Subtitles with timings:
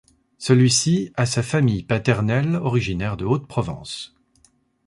[0.39, 4.15] Celui-ci a sa famille paternelle originaire de haute Provence.